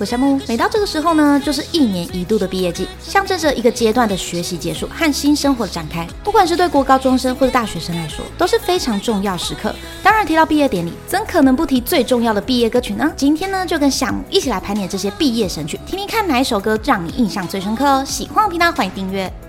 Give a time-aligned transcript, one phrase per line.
[0.00, 0.40] 我是木。
[0.46, 6.06] 每到这个时候呢，就是一年一度的毕业季，象征着一个阶段的学习结束和新生活的展开。
[6.22, 9.74] 不管是对国高中生或者大学生来说，都是非常重要时刻。
[10.00, 13.10] 当然，提到毕业典礼，怎可能不提最重要的毕业歌曲呢？
[13.16, 18.04] 今天呢，就跟夏木一起来盘点这些毕业神曲，听听看哪一首歌让你印象最深刻哦。
[18.06, 19.47] 喜欢我频道欢迎订阅。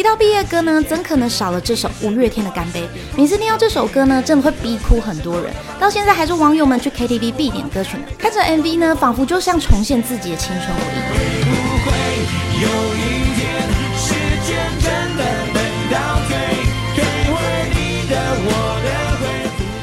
[0.00, 2.80] 提到毕业歌呢，怎可能少了这首五月天的《干杯》？
[3.14, 5.52] 每次听到这首歌呢，真的会逼哭很多人。
[5.78, 8.04] 到现在还是网友们去 KTV 必点歌曲呢。
[8.18, 11.00] 看着 MV 呢，仿佛就像重现自己的青春回忆。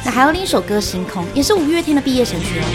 [0.04, 2.66] 那还有另一首歌《星空》，也是五月天的毕业神曲哦。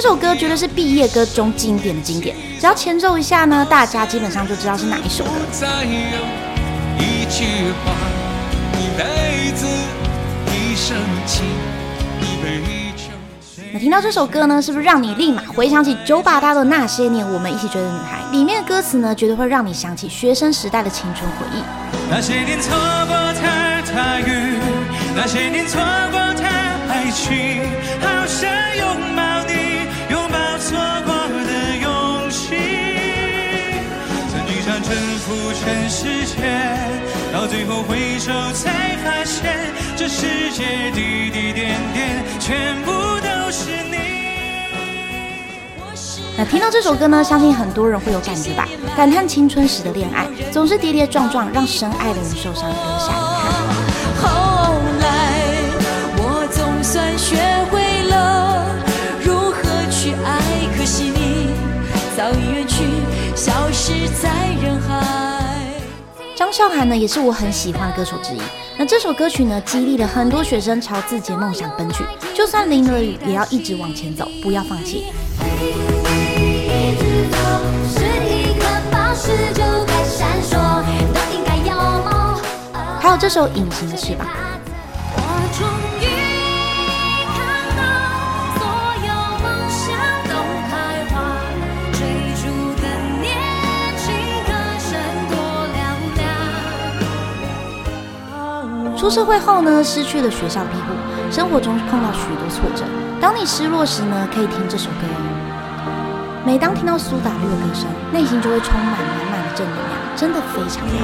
[0.00, 5.30] 这首歌绝对是毕业歌中经典的经典，只要前奏一下呢，大家基本上就知道是哪一首歌。
[13.72, 18.20] 那听到这首歌呢，是不是让你立马回想起九把刀的那些年，我们一起追的女孩？
[18.30, 21.60] 里面的歌词呢，绝对会让你想起学生时代的青春回忆。
[22.08, 22.70] 那些年错
[23.08, 23.42] 过的
[23.96, 24.60] 大雨，
[25.16, 25.80] 那些年错
[26.12, 26.44] 过的
[26.88, 27.62] 爱情，
[28.00, 28.48] 好想
[34.90, 35.52] 拥抱。
[35.58, 36.36] 全世界，
[37.32, 39.54] 到最后回首才发现，
[39.96, 43.98] 这世界滴滴点点，全部都是你。
[46.36, 48.68] 那听到这首歌呢，相信很多人会有感觉吧？
[48.96, 53.52] 感叹青春时的恋爱总是跌跌撞撞，让深爱的人受伤，留下遗憾。
[54.22, 54.28] 后
[55.00, 55.06] 来
[56.18, 57.36] 我总算学
[57.70, 58.64] 会了
[59.22, 60.40] 如何去爱，
[60.78, 61.50] 可惜你
[62.16, 62.84] 早已远去，
[63.34, 64.28] 消失在
[64.62, 64.77] 人海。
[66.38, 68.38] 张韶涵呢，也是我很喜欢的歌手之一。
[68.76, 75.06] 那这首歌曲呢，激励了很多学生朝自己的梦想奔去，就算淋了雨，也要一直往前走，不要放弃。
[83.00, 84.28] 还有这首《隐形的翅膀》。
[98.98, 100.92] 出社会后呢，失去了学校庇护，
[101.30, 102.84] 生活中碰到许多挫折。
[103.20, 105.06] 当你失落时呢，可以听这首歌。
[106.44, 108.98] 每当听到苏打绿的歌声，内心就会充满满
[109.30, 110.98] 满的正能量，真的非常棒。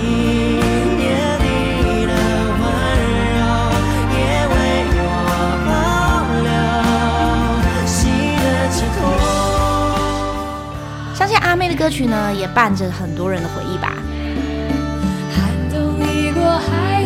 [11.15, 13.93] 相信阿妹的歌曲呢，也伴着很多人的回忆吧。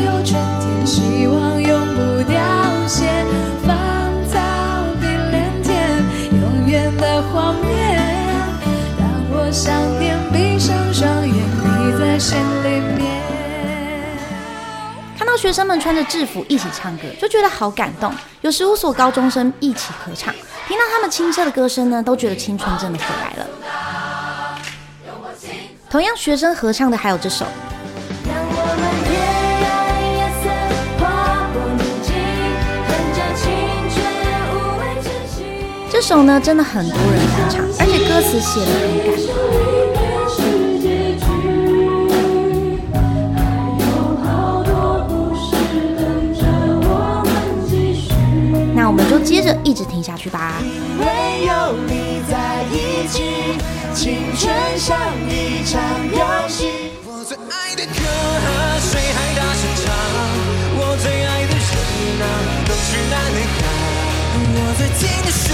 [0.04, 0.86] 有春天。
[0.86, 2.38] 希望永不凋
[2.86, 3.04] 谢，
[3.66, 3.76] 芳
[4.30, 4.38] 草
[5.00, 8.00] 碧连天，永远的画面，
[8.98, 13.06] 让我想念，闭上双眼，你在心里面。
[15.18, 18.10] 看到学生们穿着制服一起唱歌，就觉得好感动。
[18.40, 20.32] 有十五所高中生一起合唱，
[20.66, 23.46] 听到他们清澈的歌声呢，都觉得青春真的回来了。
[25.90, 27.44] 同样学生合唱的还有这首。
[36.08, 39.28] 首呢，真的很多人翻唱，而且歌词写得很感动。
[48.74, 50.62] 那我们就接着一直听下去吧。
[50.98, 51.04] 唯
[51.44, 53.58] 有你在一起，
[53.92, 54.96] 青春像
[55.28, 55.78] 一场
[56.10, 56.88] 游戏。
[57.04, 58.00] 我最爱的歌，
[58.80, 59.92] 谁还大声唱？
[60.72, 61.68] 我最爱的人
[62.22, 62.24] 啊，
[62.66, 63.68] 都去哪里看？
[64.50, 65.52] 我最亲的兄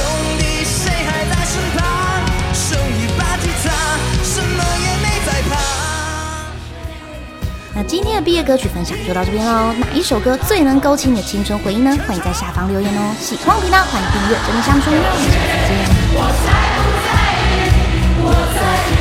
[7.76, 9.72] 那今天的毕业歌曲分享就到这边喽。
[9.80, 11.90] 哪一首歌最能勾起你的青春回忆呢？
[12.06, 13.16] 欢迎在下方留言哦。
[13.18, 15.74] 喜欢频道欢迎订阅，真的相处，我下次见。
[16.14, 16.46] 我才
[16.78, 17.10] 不在
[17.50, 18.93] 意，我在。